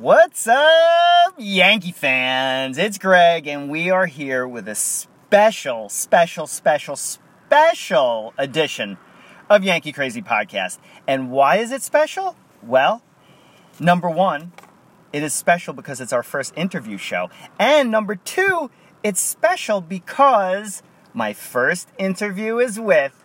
[0.00, 2.78] What's up, Yankee fans?
[2.78, 8.96] It's Greg, and we are here with a special, special, special, special edition
[9.50, 10.78] of Yankee Crazy Podcast.
[11.06, 12.34] And why is it special?
[12.62, 13.02] Well,
[13.78, 14.52] number one,
[15.12, 17.28] it is special because it's our first interview show.
[17.58, 18.70] And number two,
[19.02, 20.82] it's special because
[21.12, 23.22] my first interview is with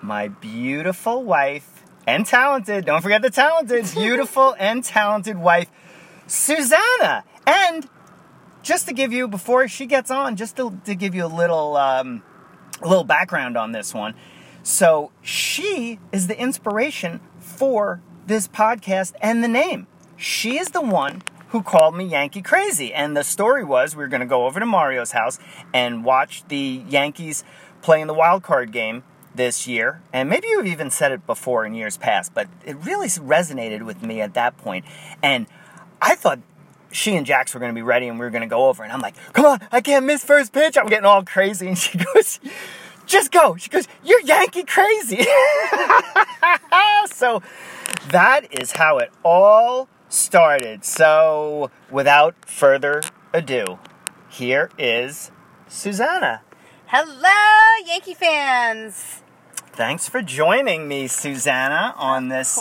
[0.00, 5.70] my beautiful wife and talented, don't forget the talented, beautiful and talented wife,
[6.26, 7.24] Susanna.
[7.46, 7.88] And
[8.62, 11.76] just to give you, before she gets on, just to, to give you a little,
[11.76, 12.22] um,
[12.82, 14.14] a little background on this one.
[14.62, 19.86] So she is the inspiration for this podcast and the name.
[20.16, 22.92] She is the one who called me Yankee Crazy.
[22.92, 25.38] And the story was we were going to go over to Mario's house
[25.72, 27.44] and watch the Yankees
[27.82, 29.04] play in the wild card game
[29.34, 30.02] this year.
[30.12, 34.02] And maybe you've even said it before in years past, but it really resonated with
[34.02, 34.84] me at that point.
[35.22, 35.46] And
[36.06, 36.38] I thought
[36.92, 38.84] she and Jax were going to be ready and we were going to go over.
[38.84, 40.78] And I'm like, come on, I can't miss first pitch.
[40.78, 41.66] I'm getting all crazy.
[41.66, 42.38] And she goes,
[43.06, 43.56] just go.
[43.56, 45.26] She goes, you're Yankee crazy.
[47.06, 47.42] so
[48.10, 50.84] that is how it all started.
[50.84, 53.80] So without further ado,
[54.28, 55.32] here is
[55.66, 56.42] Susanna.
[56.86, 59.22] Hello, Yankee fans.
[59.76, 62.58] Thanks for joining me, Susanna, on this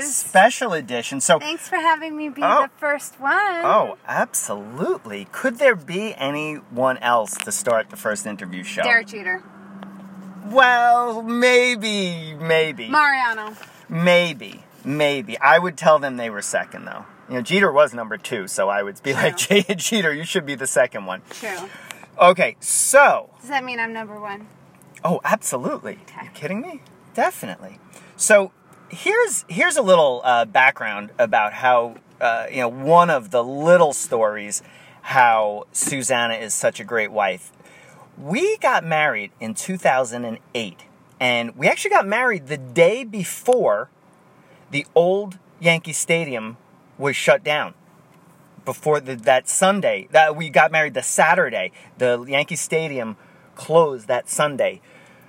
[0.00, 1.20] special edition.
[1.20, 2.62] So, Thanks for having me be Oh.
[2.62, 3.32] the first one.
[3.64, 5.28] oh, absolutely.
[5.30, 8.82] Could there be anyone else to start the first interview show?
[8.82, 9.42] Derek Jeter.
[10.46, 13.52] Well, maybe, maybe, Mariano.
[13.88, 15.38] maybe, maybe.
[15.38, 17.04] I would tell them they were second, though.
[17.28, 20.46] You know, Jeter was number two, so I would be like, Jay Jeter, you should
[20.46, 21.22] be the second one.
[21.30, 21.68] True.
[22.18, 24.48] Okay, so Does that mean I'm number one?
[25.04, 25.98] Oh, absolutely.
[26.02, 26.24] Okay.
[26.24, 26.82] You kidding me?
[27.14, 27.78] Definitely.
[28.16, 28.52] So
[28.88, 33.92] here's here's a little uh, background about how uh, you know one of the little
[33.92, 34.62] stories
[35.02, 37.52] how Susanna is such a great wife.
[38.18, 40.84] We got married in 2008,
[41.20, 43.90] and we actually got married the day before
[44.70, 46.56] the old Yankee Stadium
[46.98, 47.74] was shut down
[48.64, 50.08] before the, that Sunday.
[50.10, 51.72] That we got married the Saturday.
[51.98, 53.16] The Yankee Stadium
[53.56, 54.80] closed that Sunday.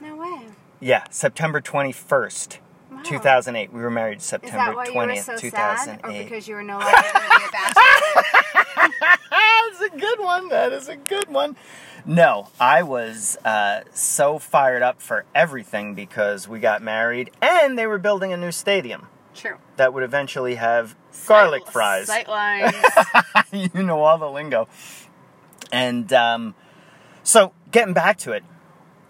[0.02, 0.46] No way.
[0.80, 2.60] Yeah, September 21st,
[2.92, 3.02] Wow.
[3.04, 3.74] 2008.
[3.74, 6.00] We were married September that why you were 20th, so sad?
[6.00, 6.04] 2008.
[6.04, 8.94] Or because you were no longer going to be a bachelor?
[9.32, 10.50] That's a good one.
[10.50, 11.56] That is a good one.
[12.06, 17.86] No, I was uh, so fired up for everything because we got married and they
[17.86, 19.58] were building a new stadium True.
[19.76, 20.96] that would eventually have
[21.28, 22.08] garlic fries.
[22.08, 22.74] Sight lines.
[23.52, 24.70] you know all the lingo.
[25.72, 26.56] And um,
[27.24, 28.44] so, getting back to it.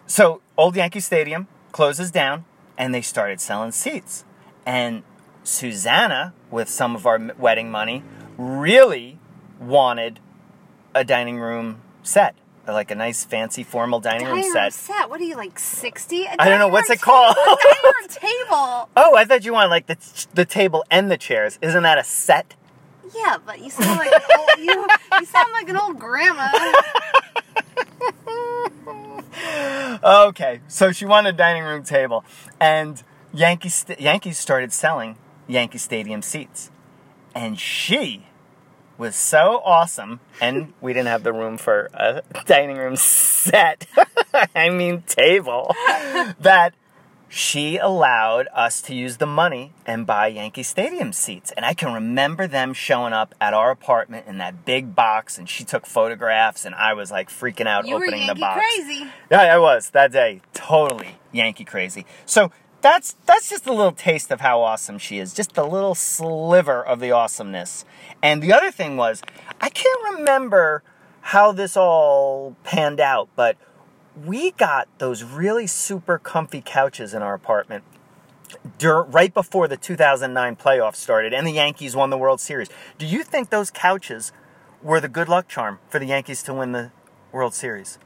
[0.05, 2.45] So, Old Yankee Stadium closes down,
[2.77, 4.23] and they started selling seats.
[4.65, 5.03] And
[5.43, 8.03] Susanna, with some of our wedding money,
[8.37, 9.19] really
[9.59, 10.19] wanted
[10.95, 12.35] a dining room set,
[12.67, 14.73] like a nice, fancy, formal dining, dining room set.
[14.73, 15.09] set.
[15.09, 16.27] What are you, like 60?
[16.39, 17.35] I don't know, what's it called?
[17.63, 18.89] dining room table.
[18.97, 19.97] Oh, I thought you wanted like the
[20.33, 21.59] the table and the chairs.
[21.61, 22.55] Isn't that a set?
[23.15, 24.87] Yeah, but you sound like an old, you,
[25.19, 26.49] you sound like an old grandma.
[30.03, 32.23] Okay, so she wanted a dining room table,
[32.59, 33.03] and
[33.33, 36.69] Yankee st- Yankees started selling Yankee Stadium seats,
[37.35, 38.27] and she
[38.97, 43.87] was so awesome, and we didn't have the room for a dining room set.
[44.55, 45.73] I mean table
[46.39, 46.73] that
[47.29, 51.51] she allowed us to use the money and buy Yankee Stadium seats.
[51.55, 55.49] And I can remember them showing up at our apartment in that big box, and
[55.49, 58.61] she took photographs, and I was like freaking out You were opening the box.
[58.61, 58.75] Yankee box.
[58.75, 59.11] crazy.
[59.31, 60.41] Yeah, I was that day.
[60.53, 62.05] Totally Yankee crazy.
[62.25, 62.51] So
[62.81, 65.33] that's that's just a little taste of how awesome she is.
[65.33, 67.85] Just a little sliver of the awesomeness.
[68.21, 69.21] And the other thing was,
[69.59, 70.83] I can't remember
[71.21, 73.57] how this all panned out, but
[74.25, 77.83] we got those really super comfy couches in our apartment
[78.77, 82.69] dur- right before the 2009 playoffs started and the Yankees won the World Series.
[82.97, 84.31] Do you think those couches
[84.81, 86.91] were the good luck charm for the Yankees to win the
[87.31, 87.99] World Series?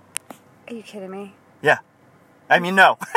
[0.68, 1.34] Are you kidding me?
[1.62, 1.80] Yeah.
[2.50, 2.98] I mean, no.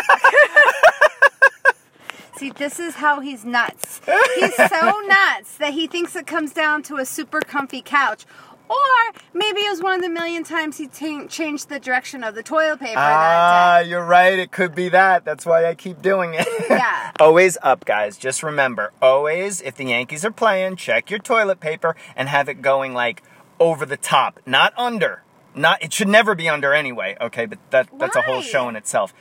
[2.36, 4.00] See, this is how he's nuts.
[4.34, 8.26] He's so nuts that he thinks it comes down to a super comfy couch.
[8.69, 12.43] Or maybe it was one of the million times he changed the direction of the
[12.43, 14.38] toilet paper Ah, you're right.
[14.38, 15.25] It could be that.
[15.25, 16.46] That's why I keep doing it.
[16.70, 17.11] Yeah.
[17.20, 18.16] always up, guys.
[18.16, 22.62] Just remember, always, if the Yankees are playing, check your toilet paper and have it
[22.62, 23.22] going like
[23.61, 25.22] over the top, not under.
[25.55, 25.82] Not.
[25.82, 27.17] It should never be under anyway.
[27.20, 29.14] Okay, but that that's a whole show in itself.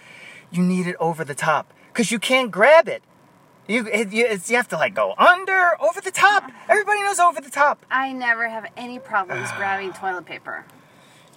[0.51, 3.03] You need it over the top because you can't grab it.
[3.67, 6.51] You it, you, it's, you have to like go under, over the top.
[6.67, 7.85] Everybody knows over the top.
[7.89, 10.65] I never have any problems grabbing toilet paper.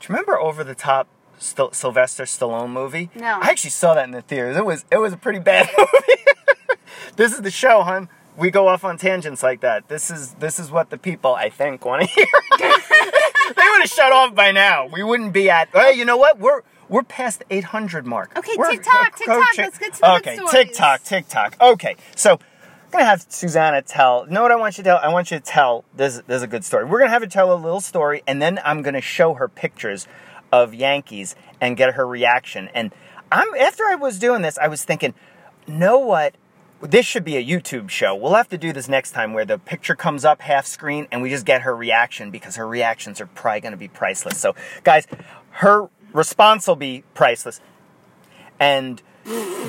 [0.01, 1.07] Do you remember over the top
[1.39, 3.11] Sylvester Stallone movie?
[3.15, 3.39] No.
[3.41, 4.57] I actually saw that in the theaters.
[4.57, 6.23] It was it was a pretty bad movie.
[7.17, 8.09] this is the show, hon.
[8.37, 9.89] We go off on tangents like that.
[9.89, 12.27] This is this is what the people I think want to hear.
[12.59, 14.87] they would have shut off by now.
[14.89, 15.69] We wouldn't be at.
[15.73, 16.39] Hey, you know what?
[16.41, 18.37] We're we're past the 800 mark.
[18.37, 20.53] Okay, We're TikTok, TikTok, let's get to the good Okay, stories.
[20.53, 21.57] TikTok, TikTok.
[21.61, 24.27] Okay, so I'm gonna have Susanna tell.
[24.27, 24.99] Know what I want you to tell?
[24.99, 25.85] I want you to tell.
[25.95, 26.85] This, this is a good story.
[26.85, 30.07] We're gonna have her tell a little story, and then I'm gonna show her pictures
[30.53, 32.69] of Yankees and get her reaction.
[32.75, 32.93] And
[33.33, 35.15] I'm after I was doing this, I was thinking,
[35.67, 36.37] know what?
[36.83, 38.15] This should be a YouTube show.
[38.15, 41.23] We'll have to do this next time where the picture comes up half screen and
[41.23, 44.39] we just get her reaction because her reactions are probably going to be priceless.
[44.39, 44.55] So,
[44.85, 45.07] guys,
[45.53, 47.61] her response will be priceless.
[48.59, 49.03] And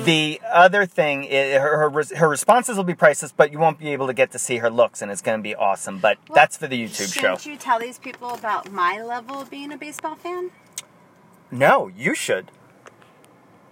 [0.04, 3.88] the other thing is her, her, her responses will be priceless, but you won't be
[3.92, 5.98] able to get to see her looks, and it's going to be awesome.
[5.98, 7.36] But that's for the YouTube show.
[7.36, 10.50] Shouldn't you tell these people about my level of being a baseball fan?
[11.50, 12.50] No, you should.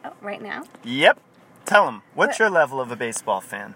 [0.05, 0.65] Oh, right now?
[0.85, 1.19] Yep.
[1.65, 2.03] Tell them.
[2.15, 3.75] What's What- your level of a baseball fan?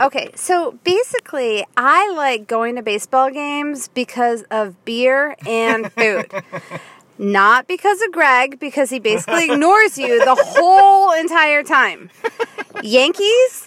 [0.00, 6.30] Okay, so basically, I like going to baseball games because of beer and food.
[7.18, 12.10] Not because of Greg, because he basically ignores you the whole entire time.
[12.82, 13.66] Yankees,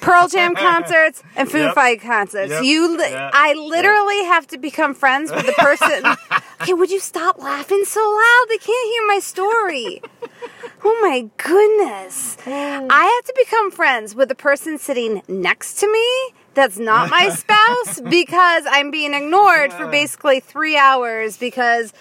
[0.00, 1.74] Pearl Jam concerts, and Foo Yep.
[1.74, 2.50] Fight concerts.
[2.52, 2.62] Yep.
[2.64, 3.30] You, li- Yeah.
[3.32, 6.04] I literally have to become friends with the person.
[6.62, 8.46] okay, would you stop laughing so loud?
[8.48, 10.02] They can't hear my story.
[10.84, 12.36] Oh my goodness.
[12.46, 12.86] Oh.
[12.90, 17.28] I have to become friends with the person sitting next to me that's not my
[17.34, 21.92] spouse because I'm being ignored for basically three hours because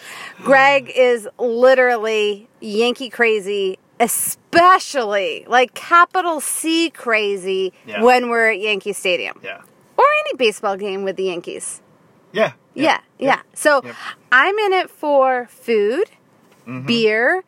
[0.43, 8.03] Greg is literally Yankee crazy, especially like capital C crazy Yeah.
[8.03, 9.61] when we're at Yankee Stadium Yeah.
[9.97, 11.81] or any baseball game with the Yankees.
[12.31, 12.53] Yeah.
[12.73, 13.41] Yeah, yeah.
[13.53, 13.95] So Yep.
[14.31, 16.09] I'm in it for food,
[16.67, 16.85] Mm-hmm.
[16.85, 17.43] beer,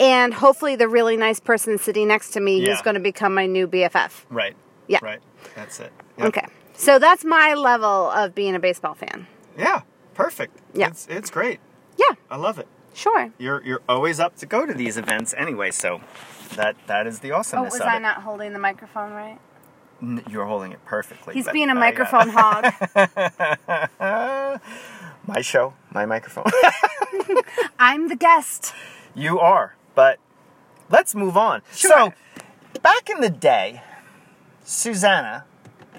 [0.00, 2.70] and hopefully the really nice person sitting next to me Yeah.
[2.72, 4.24] who's going to become my new BFF.
[4.30, 4.56] Right.
[4.88, 4.98] Yeah.
[5.02, 5.20] Right.
[5.54, 5.92] That's it.
[6.18, 6.26] Yep.
[6.28, 6.46] Okay.
[6.74, 9.26] So that's my level of being a baseball fan.
[9.58, 9.82] Yeah.
[10.14, 10.58] Perfect.
[10.74, 10.88] Yeah.
[10.88, 11.60] It's it's great.
[11.96, 12.66] Yeah, I love it.
[12.94, 13.30] sure.
[13.38, 16.00] You're you're always up to go to these events anyway, so
[16.56, 17.74] that that is the awesomeness.
[17.74, 18.00] Oh, was I it.
[18.00, 19.38] not holding the microphone right?
[20.02, 21.34] N- You're holding it perfectly.
[21.34, 22.64] He's being a I, uh, microphone hog.
[25.26, 26.44] my show, my microphone.
[27.78, 28.74] I'm the guest.
[29.14, 30.18] you are, but
[30.90, 31.62] let's move on.
[31.70, 32.12] So,
[32.82, 33.82] back in the day,
[34.64, 35.44] Susanna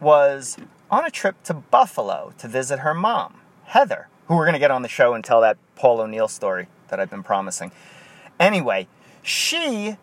[0.01, 0.57] was
[0.89, 3.35] on a trip to Buffalo to visit her mom,
[3.65, 6.67] Heather, who we're going to get on the show and tell that Paul O'Neill story
[6.89, 7.71] that I've been promising.
[8.39, 8.88] Anyway,
[9.21, 9.97] she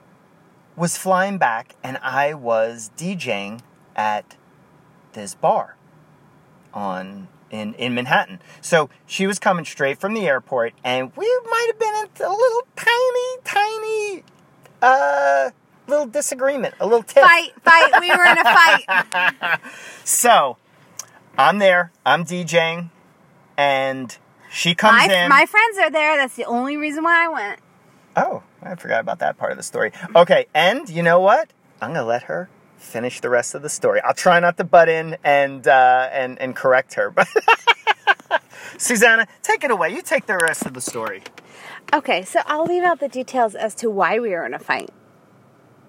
[0.76, 3.60] was flying back, and I was DJing
[3.94, 4.36] at
[5.12, 5.76] this bar
[6.72, 8.40] on in in Manhattan.
[8.60, 12.34] So she was coming straight from the airport, and we might have been in a
[12.34, 14.24] little tiny, tiny,
[14.80, 15.50] uh,
[15.86, 17.22] little disagreement, a little tiff.
[17.22, 17.92] Fight, fight.
[18.00, 19.60] We were in a fight.
[20.04, 20.56] So
[21.38, 22.90] I'm there, I'm DJing,
[23.56, 24.16] and
[24.50, 25.28] she comes My, in.
[25.28, 26.16] my friends are there.
[26.16, 27.60] That's the only reason why I went.
[28.16, 29.92] Oh, I forgot about that part of the story.
[30.14, 31.50] Okay, and you know what?
[31.80, 34.00] I'm gonna let her finish the rest of the story.
[34.02, 37.28] I'll try not to butt in and uh, and and correct her, but
[38.78, 39.90] Susanna, take it away.
[39.90, 41.22] You take the rest of the story.
[41.92, 44.90] Okay, so I'll leave out the details as to why we were in a fight.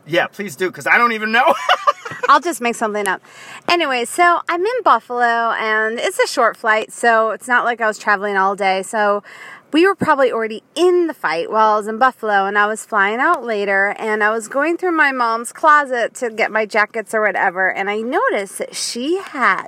[0.06, 1.54] Yeah, please do, because I don't even know.
[2.30, 3.22] I'll just make something up.
[3.70, 7.88] Anyway, so I'm in Buffalo and it's a short flight, so it's not like I
[7.88, 8.84] was traveling all day.
[8.84, 9.24] So
[9.72, 12.86] we were probably already in the fight while I was in Buffalo and I was
[12.86, 17.14] flying out later and I was going through my mom's closet to get my jackets
[17.14, 19.68] or whatever and I noticed that she had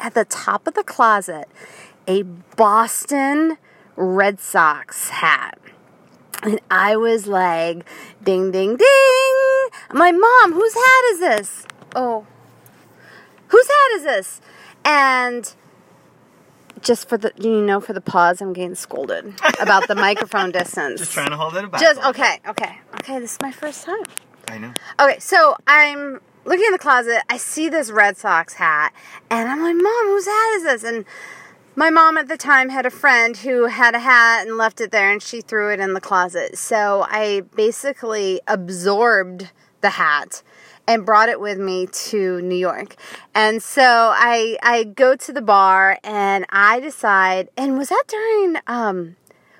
[0.00, 1.48] at the top of the closet
[2.08, 3.56] a Boston
[3.94, 5.58] Red Sox hat.
[6.42, 7.84] And I was like,
[8.24, 9.49] ding, ding, ding.
[9.90, 11.66] I'm Mom, whose hat is this?
[11.94, 12.26] Oh,
[13.48, 14.40] whose hat is this?
[14.84, 15.54] And
[16.82, 21.00] just for the, you know, for the pause, I'm getting scolded about the microphone distance.
[21.00, 21.80] Just trying to hold it back.
[21.80, 24.02] Just, okay, okay, okay, this is my first time.
[24.48, 24.72] I know.
[24.98, 27.22] Okay, so I'm looking in the closet.
[27.28, 28.92] I see this Red Sox hat,
[29.30, 30.84] and I'm like, Mom, whose hat is this?
[30.84, 31.04] And
[31.80, 34.90] my mom at the time had a friend who had a hat and left it
[34.90, 36.58] there, and she threw it in the closet.
[36.58, 39.48] So I basically absorbed
[39.80, 40.42] the hat
[40.86, 42.96] and brought it with me to New York.
[43.34, 43.82] And so
[44.14, 49.16] I I go to the bar and I decide and was that during um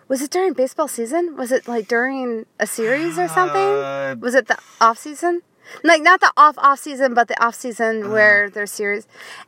[0.06, 1.38] was it during baseball season?
[1.38, 3.58] Was it like during a series or something?
[3.60, 5.40] Uh, was it the off season?
[5.84, 8.12] like not the off off season, but the off season Uh-huh.
[8.12, 9.06] where there's series.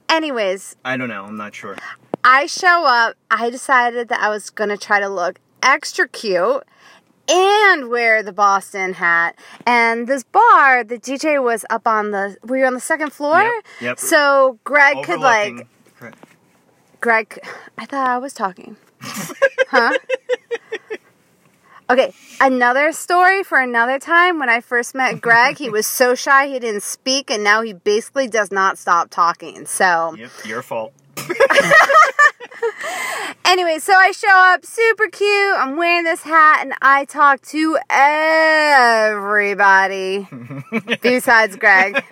[0.08, 1.24] Anyways, I don't know.
[1.24, 1.76] I'm not sure.
[2.24, 3.16] I show up.
[3.30, 6.62] I decided that I was gonna try to look extra cute
[7.28, 9.36] and wear the Boston hat.
[9.66, 12.36] And this bar, the DJ was up on the.
[12.42, 13.42] We were on the second floor?
[13.42, 13.98] Yep, yep.
[13.98, 15.66] So Greg could like.
[15.98, 16.18] Correct.
[17.00, 17.38] Greg,
[17.76, 18.76] I thought I was talking.
[19.00, 19.92] huh?
[21.90, 24.38] Okay, another story for another time.
[24.38, 27.72] When I first met Greg, he was so shy he didn't speak, and now he
[27.72, 29.66] basically does not stop talking.
[29.66, 30.94] So, Yep, your fault.
[33.44, 35.54] anyway, so I show up super cute.
[35.56, 40.26] I'm wearing this hat, and I talk to everybody
[41.02, 42.02] besides Greg.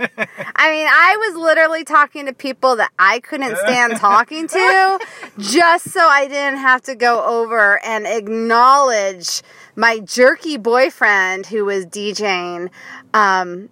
[0.56, 4.98] I mean, I was literally talking to people that I couldn't stand talking to
[5.38, 9.42] just so I didn't have to go over and acknowledge
[9.76, 12.70] my jerky boyfriend who was DJing.
[13.14, 13.68] Um,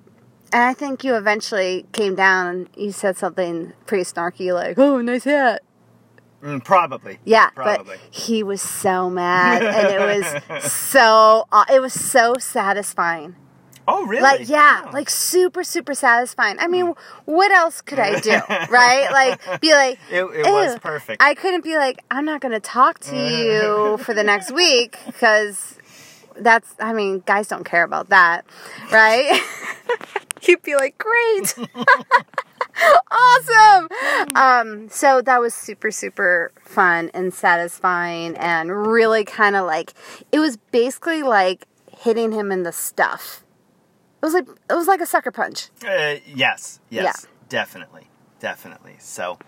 [0.53, 5.01] and I think you eventually came down and you said something pretty snarky like, oh,
[5.01, 5.63] nice hat.
[6.43, 7.19] Mm, probably.
[7.25, 7.97] Yeah, Probably.
[7.97, 10.01] but he was so mad, and it
[10.51, 13.35] was so it was so satisfying.
[13.89, 14.23] Oh, really?
[14.23, 14.91] Like yeah, Oh.
[14.93, 16.59] like super super satisfying.
[16.61, 16.93] I mean,
[17.25, 18.31] what else could I do,
[18.71, 19.09] right?
[19.11, 21.23] Like be like It- it was perfect.
[21.23, 24.99] I couldn't be like I'm not going to talk to you for the next week
[25.07, 25.78] because
[26.41, 28.45] that's I mean, guys don't care about that,
[28.93, 29.41] right?
[30.43, 31.55] You'd be like, great.
[33.11, 33.89] awesome.
[34.37, 39.95] Um, so that was super, super fun and satisfying and really kind of like
[40.33, 43.45] it was basically like hitting him in the stuff.
[44.23, 45.69] It was like it was like a sucker punch.
[45.87, 47.29] Uh, yes, yes, Yeah.
[47.49, 48.09] definitely,
[48.41, 48.97] definitely.
[48.99, 49.39] So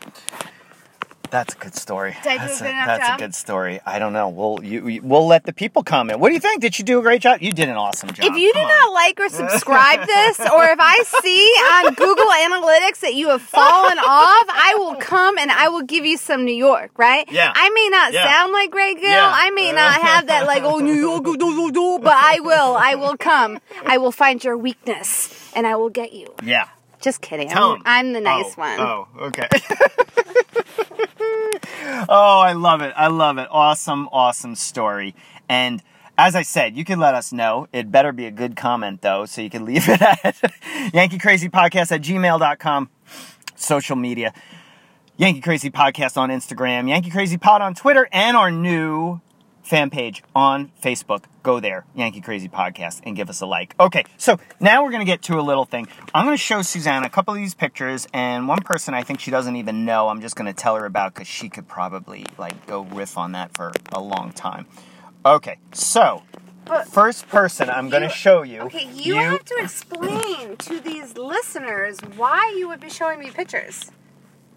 [1.30, 2.16] that's a good story.
[2.22, 3.80] Did do a that's that's a good story.
[3.86, 4.28] I don't know.
[4.28, 6.18] We'll you, we'll let the people comment.
[6.20, 6.60] What do you think?
[6.60, 7.40] Did you do a great job?
[7.40, 8.26] You did an awesome job.
[8.26, 8.68] If you do on.
[8.68, 13.42] not like or subscribe this, or if I see on Google Analytics that you have
[13.42, 17.30] fallen off, I will come and I will give you some New York, right?
[17.30, 17.52] Yeah.
[17.54, 18.24] I may not Yeah.
[18.30, 19.10] sound like Greg Gill.
[19.10, 19.30] Yeah.
[19.32, 22.76] I may not have that like oh New York, do, do, do, but I will.
[22.76, 23.60] I will come.
[23.86, 26.34] I will find your weakness and I will get you.
[26.42, 26.68] yeah.
[27.00, 27.48] Just kidding.
[27.48, 27.82] Tell I'm.
[27.86, 28.80] I'm the nice Oh, one.
[28.80, 29.48] Oh, okay.
[32.08, 32.92] oh, I love it.
[32.96, 33.48] I love it.
[33.50, 35.14] Awesome, awesome story.
[35.48, 35.82] And
[36.16, 37.66] as I said, you can let us know.
[37.72, 40.36] It better be a good comment, though, so you can leave it at
[40.92, 42.90] Yankee Crazy Podcast at gmail.com,
[43.56, 44.32] social media.
[45.16, 49.20] Yankee Crazy Podcast on Instagram, Yankee Crazy Pod on Twitter, and our new
[49.70, 51.22] fan page on Facebook.
[51.44, 53.74] Go there, Yankee Crazy Podcast, and give us a like.
[53.78, 55.86] Okay, so now we're going to get to a little thing.
[56.12, 59.20] I'm going to show Susanna a couple of these pictures, and one person I think
[59.20, 62.26] she doesn't even know, I'm just going to tell her about because she could probably
[62.36, 64.66] like go riff on that for a long time.
[65.24, 66.24] Okay, so
[66.64, 68.62] But- first person I'm going to show you.
[68.62, 73.92] Okay, you, have to explain to these listeners why you would be showing me pictures.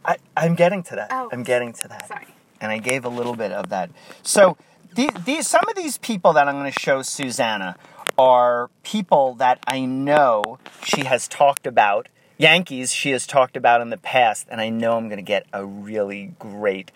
[0.04, 1.10] I, I'm getting to that.
[1.12, 1.30] Oh.
[1.32, 2.08] I'm getting to that.
[2.08, 2.26] Sorry.
[2.60, 3.90] and I gave a little bit of that.
[4.24, 4.58] So
[4.96, 7.76] the, these some of these people that I'm going to show Susanna
[8.18, 12.08] are people that I know she has talked about.
[12.38, 15.46] Yankees she has talked about in the past, and I know I'm going to get
[15.54, 16.92] a really great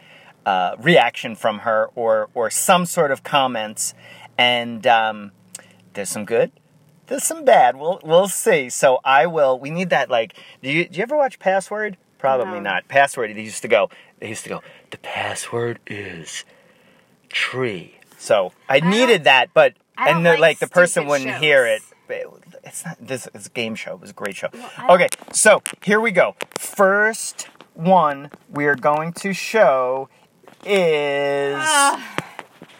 [0.45, 3.93] uh, reaction from her or or some sort of comments.
[4.37, 5.31] And um,
[5.93, 6.51] there's some good.
[7.07, 7.75] There's some bad.
[7.77, 8.69] We'll we'll see.
[8.69, 9.57] So I will.
[9.59, 10.09] We need that.
[10.09, 11.97] Like, do you do you ever watch Password?
[12.17, 12.71] Probably No.
[12.71, 12.87] not.
[12.87, 13.35] Password.
[13.35, 13.89] They used to go.
[14.19, 14.61] They used to go.
[14.91, 16.43] The password is
[17.29, 17.95] tree.
[18.17, 21.41] So I, needed that, but I and the, like like the person wouldn't shows.
[21.41, 21.81] hear it.
[22.63, 22.97] It's not.
[22.99, 23.93] This is a game show.
[23.93, 24.49] It was a great show.
[24.77, 26.35] I okay, so here we go.
[26.57, 30.09] First one we are going to show
[30.65, 32.15] is ah.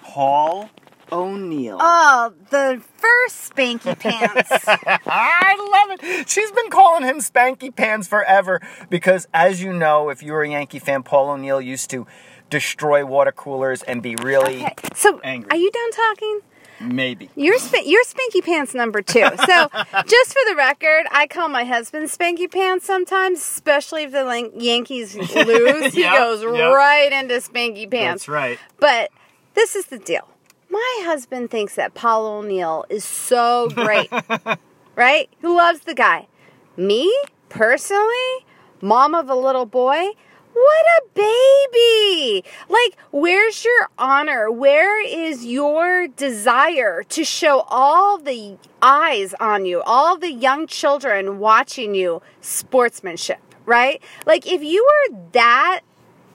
[0.04, 0.70] Paul
[1.12, 1.78] O'Neill.
[1.80, 4.50] Oh, the first spanky pants.
[4.68, 6.30] I love it.
[6.30, 10.50] She's been calling him Spanky Pants forever because, as you know, if you were a
[10.50, 12.06] Yankee fan, Paul O'Neill used to
[12.50, 15.50] destroy water coolers and be really Okay, so Angry.
[15.52, 16.40] are you done talking?
[16.80, 17.28] maybe.
[17.36, 19.22] You're sp- you're Spanky Pants number two.
[19.22, 19.28] So,
[20.06, 24.52] just for the record, I call my husband Spanky Pants sometimes, especially if the Lan-
[24.56, 25.94] Yankees lose.
[25.94, 26.72] he Yep, goes yep.
[26.74, 28.26] right into Spanky Pants.
[28.26, 28.60] That's right.
[28.80, 29.10] But
[29.56, 30.28] this is the deal.
[30.70, 34.12] My husband thinks that Paul O'Neill is so great,
[34.96, 35.30] right?
[35.42, 36.28] He loves the guy.
[36.76, 37.12] Me,
[37.50, 38.46] personally,
[38.82, 40.10] mom of a little boy,
[40.58, 42.44] what a baby!
[42.70, 44.50] Like, where's your honor?
[44.52, 51.40] Where is your desire to show all the eyes on you, all the young children
[51.40, 54.02] watching you, sportsmanship, right?
[54.26, 55.82] Like, if you were that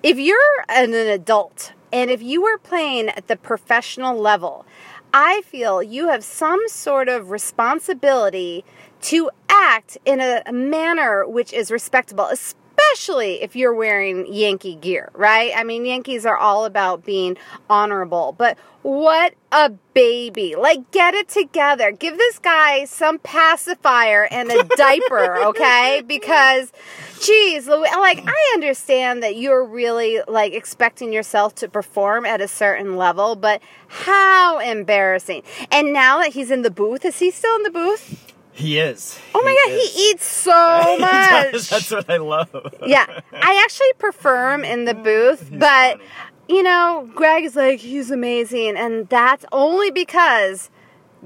[0.02, 4.66] if you're an, an adult and if you were playing at the professional level,
[5.14, 8.64] I feel you have some sort of responsibility
[9.02, 12.61] to act in a, manner which is respectable, especially
[13.42, 15.52] if you're wearing Yankee gear, right?
[15.56, 17.36] I mean, Yankees are all about being
[17.68, 20.56] honorable, but what a baby.
[20.56, 21.92] Like, get it together.
[21.92, 26.02] Give this guy some pacifier and a diaper, okay?
[26.06, 26.72] Because,
[27.20, 32.48] geez, Louis, like, I understand that you're really, like, expecting yourself to perform at a
[32.48, 35.42] certain level, but how embarrassing.
[35.70, 38.31] And now that he's in the booth, is he still in the booth?
[38.52, 39.18] He is.
[39.34, 39.92] Oh my god, is.
[39.94, 41.52] he eats so He much.
[41.52, 41.70] does.
[41.70, 42.74] That's what I love.
[42.86, 46.04] yeah, I actually prefer him in the booth, He's but funny.
[46.48, 50.68] you know, Greg is like he's amazing, and that's only because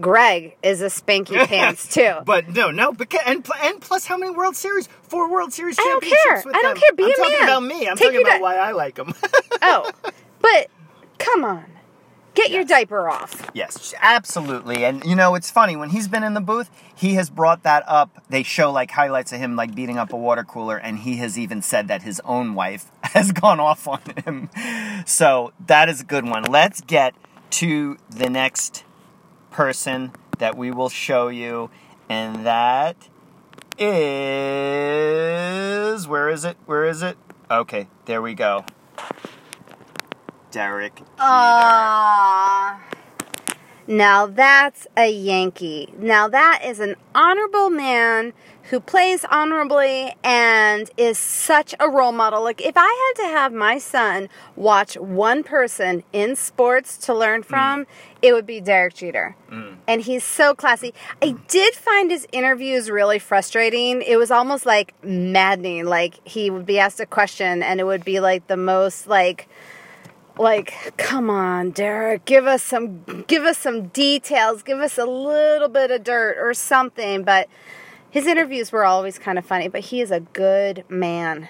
[0.01, 2.15] Greg is a spanky pants too.
[2.25, 4.89] But no, no, because and and plus, how many World Series?
[5.03, 6.43] Four World Series I don't championships care.
[6.45, 6.83] with I don't them.
[6.83, 6.93] care.
[6.95, 7.43] Be I'm a talking man.
[7.49, 7.89] about me.
[7.89, 9.15] I'm Take talking about di- why I like him.
[9.63, 9.91] oh,
[10.41, 10.69] but
[11.19, 11.65] come on,
[12.37, 13.51] get your diaper off.
[13.55, 14.85] yes, absolutely.
[14.85, 17.83] And you know, it's funny when he's been in the booth, he has brought that
[17.89, 18.23] up.
[18.29, 21.37] They show like highlights of him like beating up a water cooler, and he has
[21.39, 24.51] even said that his own wife has gone off on him.
[25.07, 26.45] So that is a good one.
[26.45, 27.15] Let's get
[27.51, 28.85] to the next
[29.51, 31.71] person that we will show you,
[32.09, 33.09] and that
[33.79, 33.97] is
[36.07, 36.57] where is it?
[36.67, 37.17] Where is it?
[37.51, 38.65] Okay, there we go.
[40.51, 41.11] Derek Jeter.
[41.19, 42.83] Ah.
[43.89, 45.93] Now that's a Yankee.
[45.99, 48.33] Now that is an honorable man
[48.71, 52.43] who plays honorably and is such a role model.
[52.43, 57.45] Like if I had to have my son watch one person in sports to learn
[57.45, 57.87] from,
[58.23, 59.37] it would be Derek Jeter.
[59.87, 60.93] And he's so classy.
[61.23, 64.03] I did find his interviews really frustrating.
[64.03, 65.85] It was almost like maddening.
[65.85, 69.49] Like he would be asked a question and it would be like the most like
[70.39, 75.69] like come on derek give us some give us some details give us a little
[75.69, 77.49] bit of dirt or something but
[78.11, 81.49] his interviews were always kind of funny but he is a good man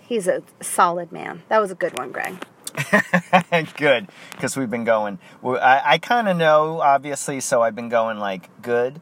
[0.00, 2.34] he's a solid man that was a good one greg
[3.76, 5.20] good, because we've been going.
[5.44, 9.00] I, I kind of know, obviously, so I've been going like good.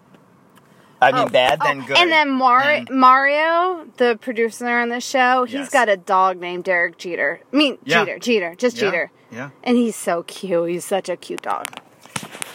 [1.00, 1.96] I mean, Oh, bad, oh, then good.
[1.96, 5.68] and then Mar- mario the producer on the show he's Yes.
[5.70, 8.04] got a dog named derek jeter i mean Yeah.
[8.04, 9.50] jeter jeter just Yeah, jeter Yeah.
[9.64, 11.66] and he's so cute he's such a cute dog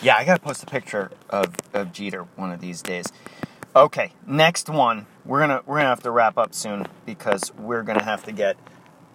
[0.02, 3.08] Yeah, I gotta post a picture of, of Jeter one of these days.
[3.76, 5.06] Okay, next one.
[5.26, 8.58] We're gonna we're gonna have to wrap up soon because we're gonna have to get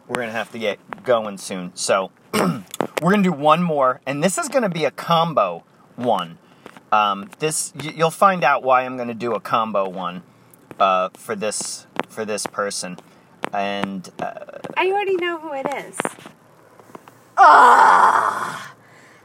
[0.08, 1.70] we're gonna have to get going soon.
[1.74, 5.64] So we're gonna do one more, and this is gonna be a combo
[5.96, 6.38] one.
[6.90, 10.22] Um, this y- you'll find out why I'm gonna do a combo one
[10.80, 12.98] uh, for this for this person,
[13.52, 14.34] and uh,
[14.76, 15.96] I already know who it is.
[17.36, 18.74] Ah,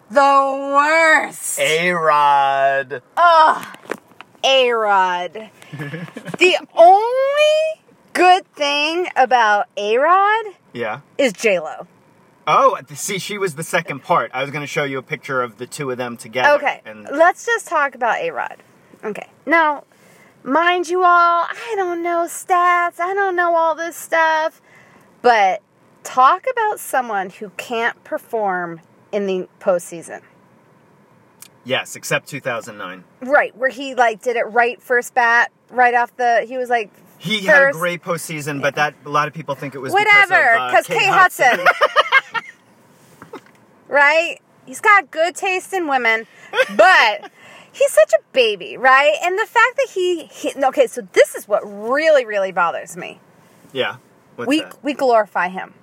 [0.10, 1.60] the worst.
[1.60, 3.02] A Rod.
[3.18, 3.66] Ugh,
[4.44, 5.50] A Rod.
[6.40, 11.02] the only good thing about A Rod Yeah.
[11.18, 11.88] is J Lo.
[12.50, 14.32] Oh, see, she was the second part.
[14.34, 16.56] I was going to show you a picture of the two of them together.
[16.56, 18.58] Okay, And let's just talk about A Rod.
[19.04, 19.84] Okay, now,
[20.44, 24.62] mind you all, I don't know stats, I don't know all this stuff,
[25.22, 25.62] but
[26.08, 28.80] talk about someone who can't perform
[29.12, 30.22] in the postseason.
[31.66, 33.04] yes, except 2009.
[33.22, 36.46] Right, where he like did it right first bat, right off the.
[36.48, 39.76] He was like He had a great postseason, but that a lot of people think
[39.76, 41.66] it was whatever, uh, because because Kate Hudson.
[43.90, 46.26] right, he's got good taste in women,
[46.76, 47.32] but
[47.72, 49.16] he's such a baby, right?
[49.24, 53.20] And the fact that he, he okay, so this is what really, really bothers me.
[53.74, 53.98] yeah.
[54.38, 54.78] We that?
[54.84, 55.74] we glorify him,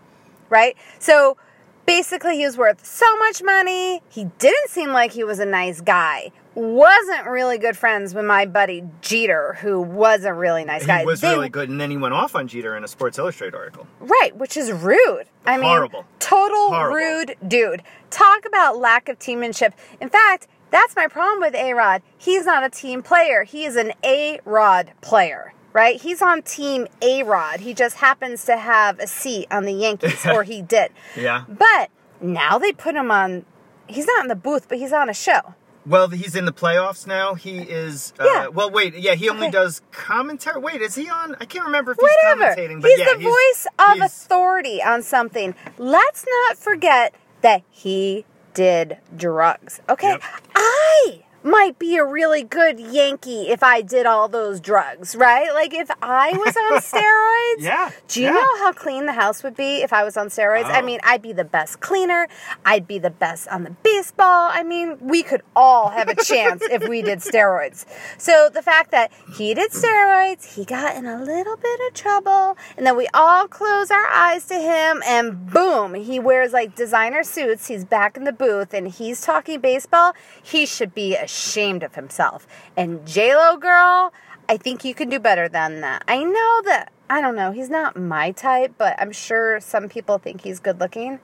[0.55, 0.77] right?
[1.01, 1.37] So
[1.85, 4.01] basically, he was worth so much money.
[4.09, 6.31] He didn't seem like he was a nice guy.
[6.55, 11.01] Wasn't really good friends with my buddy Jeter, who was a really nice guy.
[11.01, 13.19] He was They- really good, and then he went off on Jeter in a Sports
[13.19, 13.89] Illustrated article.
[13.99, 15.27] Right, which is rude.
[15.45, 16.05] I mean, Horrible.
[16.21, 16.95] total Horrible.
[16.97, 17.83] rude dude.
[18.11, 19.73] Talk about lack of teammanship.
[20.01, 22.03] In fact, that's my problem with A Rod.
[22.17, 23.43] He's not a team player.
[23.43, 26.01] He is an A Rod player, right?
[26.01, 27.61] He's on team A Rod.
[27.61, 30.91] He just happens to have a seat on the Yankees, or he did.
[31.15, 31.45] Yeah.
[31.47, 31.91] But
[32.23, 33.45] now they put him on.
[33.87, 35.55] He's not in the booth, but he's on a show.
[35.87, 37.35] Well, he's in the playoffs now.
[37.35, 38.15] He is.
[38.19, 38.47] Uh, Yeah.
[38.49, 38.95] Well, wait.
[38.95, 39.51] Yeah, he only Okay.
[39.53, 40.59] does commentary.
[40.59, 41.37] Wait, is he on?
[41.41, 42.55] I can't remember if he's Whatever.
[42.59, 42.81] commentating.
[42.81, 45.55] But He's yeah, the voice of he's- authority on something.
[45.77, 49.83] Let's not forget that he did drugs.
[49.91, 50.13] Okay?
[50.13, 50.23] Yep.
[50.55, 55.53] I might be a really good Yankee if I did all those drugs, right?
[55.53, 56.81] Like if I was on
[57.61, 57.63] steroids?
[57.65, 58.33] Yeah, Do you yeah.
[58.33, 60.65] know how clean the house would be if I was on steroids?
[60.65, 60.85] I Oh.
[60.85, 62.27] mean, I'd be the best cleaner.
[62.65, 64.49] I'd be the best on the baseball.
[64.53, 67.85] I mean, we could all have a chance if we did steroids.
[68.19, 72.57] So the fact that he did steroids, he got in a little bit of trouble,
[72.77, 77.23] and then we all close our eyes to him, and boom, he wears like designer
[77.23, 77.67] suits.
[77.69, 80.15] He's back in the booth, and he's talking baseball.
[80.43, 82.47] He should be ashamed of himself.
[82.77, 84.13] And J Lo girl.
[84.47, 86.05] I think you can do better than that.
[86.07, 90.19] I know that I don't know, he's not my type, but I'm sure some people
[90.19, 91.19] think he's good looking.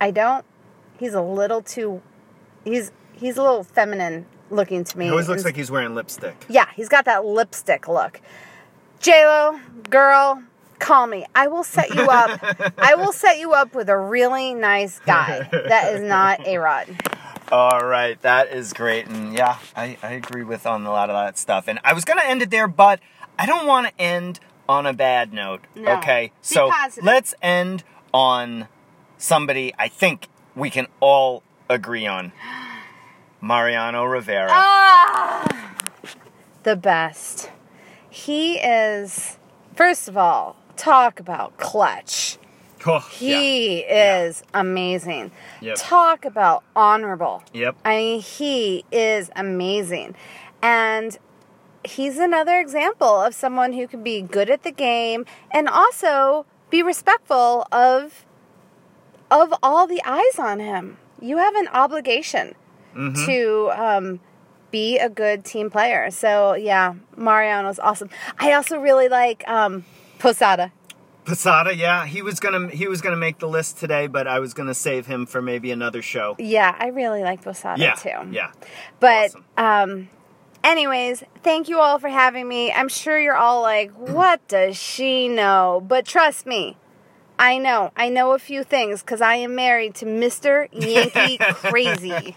[0.00, 0.44] I don't.
[0.98, 2.02] He's a little too
[2.64, 5.04] he's he's a little feminine looking to me.
[5.06, 6.44] He always looks He's- like he's wearing lipstick.
[6.48, 8.20] Yeah, he's got that lipstick look.
[8.98, 10.42] J-Lo, girl,
[10.78, 11.24] call me.
[11.34, 12.38] I will set you up.
[12.78, 15.48] I will set you up with a really nice guy.
[15.52, 16.88] That is not A Rod.
[17.50, 21.16] All right, that is great, and yeah, I, I agree with on a lot of
[21.16, 21.66] that stuff.
[21.66, 23.00] And I was gonna end it there, but
[23.38, 25.62] I don't want to end on a bad note.
[25.74, 25.94] No.
[25.94, 27.04] Okay, Be so positive.
[27.04, 27.82] let's end
[28.14, 28.68] on
[29.18, 32.32] somebody I think we can all agree on.
[33.40, 34.48] Mariano Rivera.
[34.50, 35.74] Ah,
[36.62, 37.50] the best.
[38.08, 39.38] He is,
[39.74, 42.38] first of all, talk about clutch.
[42.86, 43.38] Oh, yeah.
[43.40, 45.32] He is amazing.
[45.60, 45.76] Yep.
[45.78, 47.42] Talk about honorable.
[47.52, 47.76] Yep.
[47.84, 50.14] I mean, he is amazing.
[50.62, 51.18] And
[51.84, 56.82] he's another example of someone who can be good at the game and also be
[56.82, 58.24] respectful of
[59.30, 60.96] of all the eyes on him.
[61.20, 62.54] You have an obligation
[62.96, 63.24] Mm-hmm.
[63.26, 64.20] to um,
[64.72, 66.10] be a good team player.
[66.10, 68.10] So yeah, Mariano's awesome.
[68.38, 69.84] I also really like um,
[70.18, 70.72] Posada.
[71.24, 74.54] Posada, yeah, he was gonna he was gonna make the list today, but I was
[74.54, 76.34] gonna save him for maybe another show.
[76.38, 78.32] Yeah, I really like Posada Yeah, too.
[78.32, 78.52] yeah.
[78.98, 79.44] But Awesome.
[79.56, 80.08] um
[80.64, 82.72] anyways, thank you all for having me.
[82.72, 85.82] I'm sure you're all like, what does she know?
[85.86, 86.76] But trust me,
[87.38, 87.92] I know.
[87.96, 90.68] I know a few things cuz I am married to Mr.
[90.72, 92.34] Yankee Crazy.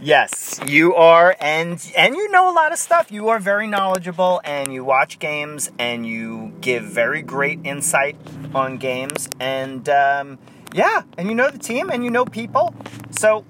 [0.00, 3.10] Yes, you are, and and you know a lot of stuff.
[3.10, 8.16] You are very knowledgeable, and you watch games, and you give very great insight
[8.54, 10.38] on games, and um,
[10.72, 12.72] yeah, and you know the team, and you know people.
[13.10, 13.44] So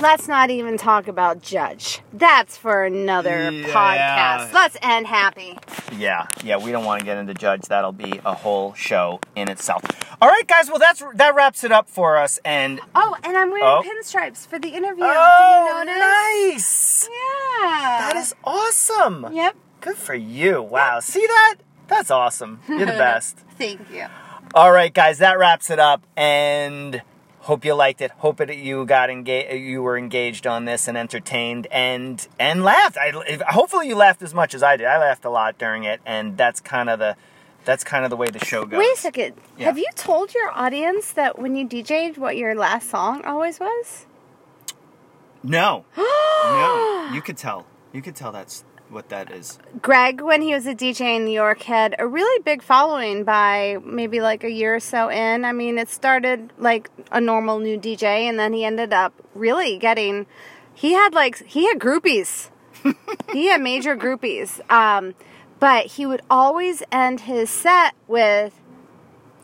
[0.00, 2.02] Let's not even talk about Judge.
[2.12, 3.66] That's for another Yeah.
[3.68, 4.52] podcast.
[4.52, 5.58] Let's end happy.
[5.96, 7.62] yeah, yeah, we don't want to get into Judge.
[7.62, 9.82] That'll be a whole show in itself.
[10.22, 10.68] All right, guys.
[10.68, 13.82] Well, that's that wraps it up for us, and Oh, and I'm wearing Oh.
[13.82, 15.04] pinstripes for the interview.
[15.04, 16.48] oh, Did you oh, notice?
[16.54, 17.08] nice!
[17.10, 17.98] Yeah.
[18.00, 19.26] That is awesome.
[19.32, 19.56] Yep.
[19.80, 20.62] Good for you.
[20.62, 21.00] Wow.
[21.00, 21.56] See that?
[21.88, 22.60] That's awesome.
[22.68, 23.38] You're the best.
[23.58, 24.06] Thank you.
[24.54, 27.02] All right, guys, that wraps it up, and
[27.48, 28.10] hope you liked it.
[28.18, 32.98] Hope that you got engaged, you were engaged on this and entertained, and and laughed.
[32.98, 33.10] I
[33.48, 34.86] hopefully you laughed as much as I did.
[34.86, 37.16] I laughed a lot during it, and that's kind of the
[37.64, 38.78] that's kind of the way the show goes.
[38.78, 39.34] Wait a second.
[39.56, 39.64] Yeah.
[39.66, 44.06] Have you told your audience that when you DJ'd what your last song always was?
[45.42, 47.66] No, no, you could tell.
[47.92, 49.58] You could tell that's what that is.
[49.82, 53.78] Greg, when he was a DJ in New York, had a really big following by
[53.84, 55.44] maybe like a year or so in.
[55.44, 59.78] I mean, it started like a normal new DJ, and then he ended up really
[59.78, 60.26] getting.
[60.74, 62.50] He had like he had groupies.
[63.32, 64.60] he had major groupies.
[64.70, 65.14] Um,
[65.60, 68.57] but he would always end his set with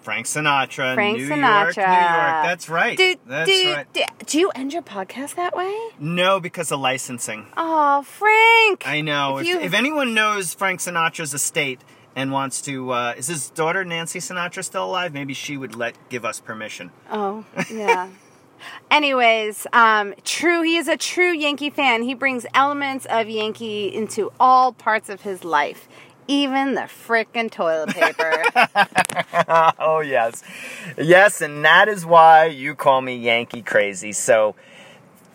[0.05, 1.64] Frank Sinatra, Frank New Sinatra.
[1.64, 2.45] York, New York.
[2.45, 2.97] That's right.
[2.97, 3.93] Do, That's do, right.
[3.93, 5.75] do, do you end your podcast that way?
[5.99, 7.47] No, because of licensing.
[7.57, 8.87] Oh, Frank.
[8.87, 9.38] I know.
[9.38, 11.81] If If, you- if anyone knows Frank Sinatra's estate
[12.14, 15.12] and wants to, uh, is his daughter Nancy Sinatra still alive?
[15.14, 16.90] Maybe she would let give us permission.
[17.11, 18.11] Oh, yeah.
[18.90, 20.62] Anyways, um, true.
[20.62, 22.03] He is a true Yankee fan.
[22.03, 25.88] He brings elements of Yankee into all parts of his life,
[26.28, 28.42] even the frickin' toilet paper.
[29.78, 30.42] oh yes,
[30.98, 34.12] yes, and that is why you call me Yankee Crazy.
[34.12, 34.54] So,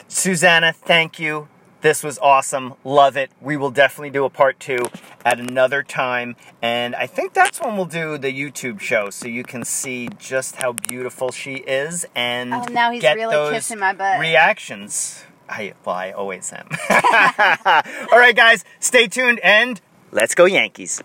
[0.07, 1.47] Susanna, thank you.
[1.81, 2.73] This was awesome.
[2.83, 3.31] Love it.
[3.39, 4.79] We will definitely do a part two
[5.23, 6.35] at another time.
[6.61, 10.57] And I think that's when we'll do the YouTube show so you can see just
[10.57, 14.19] how beautiful she is and Oh, now he's get really those kissing my butt.
[14.19, 15.23] reactions.
[15.47, 16.67] I, well, I always am.
[18.11, 19.79] All right, guys, stay tuned and
[20.11, 21.01] let's go Yankees.